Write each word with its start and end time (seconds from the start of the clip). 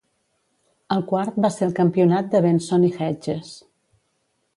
El 0.95 1.03
quart 1.11 1.35
va 1.45 1.51
ser 1.55 1.63
el 1.67 1.75
campionat 1.79 2.31
de 2.31 2.41
Benson 2.47 2.87
i 2.87 2.91
Hedges. 2.97 3.53